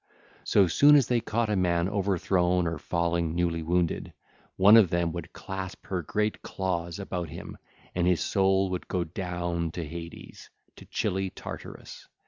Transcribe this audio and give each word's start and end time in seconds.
So 0.43 0.65
soon 0.65 0.95
as 0.95 1.05
they 1.09 1.19
caught 1.21 1.51
a 1.51 1.55
man 1.55 1.87
overthrown 1.87 2.65
or 2.65 2.79
falling 2.79 3.35
newly 3.35 3.61
wounded, 3.61 4.13
one 4.57 4.75
of 4.75 4.89
them 4.89 5.11
would 5.11 5.31
clasp 5.31 5.85
her 5.85 6.01
great 6.01 6.41
claws 6.41 6.97
about 6.97 7.29
him, 7.29 7.55
and 7.93 8.07
his 8.07 8.21
soul 8.21 8.71
would 8.71 8.87
go 8.87 9.03
down 9.03 9.69
to 9.73 9.85
Hades 9.87 10.49
to 10.77 10.85
chilly 10.85 11.29
Tartarus. 11.29 12.07